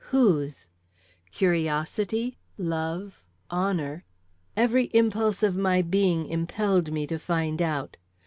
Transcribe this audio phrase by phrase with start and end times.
[0.05, 0.67] Whose?
[1.31, 4.03] Curiosity, love, honor,
[4.57, 7.97] every impulse of my being impelled me to find out.